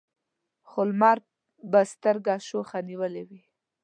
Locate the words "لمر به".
0.89-1.81